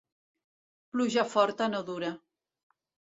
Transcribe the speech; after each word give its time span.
Pluja 0.95 1.25
forta 1.33 1.67
no 1.73 1.83
dura. 1.91 2.09